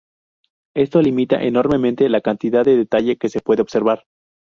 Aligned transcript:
Esto 0.75 0.99
limita 0.99 1.39
enormemente 1.43 2.09
la 2.09 2.21
cantidad 2.21 2.65
de 2.65 2.75
detalle 2.75 3.17
que 3.19 3.29
se 3.29 3.39
puede 3.41 3.61
observar. 3.61 4.03